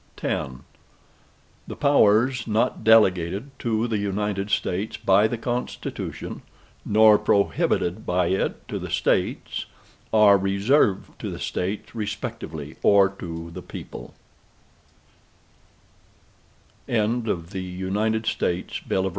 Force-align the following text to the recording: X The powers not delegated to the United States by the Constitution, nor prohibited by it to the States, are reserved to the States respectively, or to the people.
X 0.19 0.51
The 1.67 1.75
powers 1.75 2.47
not 2.47 2.83
delegated 2.83 3.51
to 3.59 3.87
the 3.87 3.99
United 3.99 4.49
States 4.49 4.97
by 4.97 5.27
the 5.27 5.37
Constitution, 5.37 6.41
nor 6.83 7.19
prohibited 7.19 8.03
by 8.03 8.29
it 8.29 8.67
to 8.67 8.79
the 8.79 8.89
States, 8.89 9.67
are 10.11 10.39
reserved 10.39 11.19
to 11.19 11.29
the 11.29 11.37
States 11.37 11.93
respectively, 11.93 12.77
or 12.81 13.09
to 13.09 13.51
the 13.51 13.61
people. 13.61 14.15